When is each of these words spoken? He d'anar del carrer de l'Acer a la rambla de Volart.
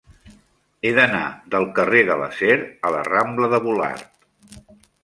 He 0.83 0.93
d'anar 0.99 1.21
del 1.57 1.67
carrer 1.81 2.01
de 2.09 2.17
l'Acer 2.23 2.59
a 2.91 2.95
la 2.97 3.05
rambla 3.13 3.53
de 3.55 3.63
Volart. 3.69 4.79